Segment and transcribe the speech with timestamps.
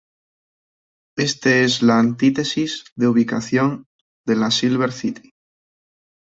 [1.17, 3.85] Este es la antítesis de ubicación
[4.25, 5.35] de la Silver City.